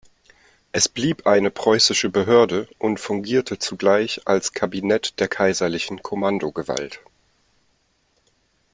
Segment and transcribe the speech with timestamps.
[0.71, 7.01] Es blieb eine preußische Behörde und fungierte zugleich als Kabinett der kaiserlichen Kommandogewalt.